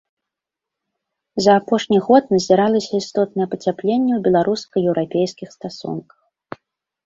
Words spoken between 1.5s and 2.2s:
апошні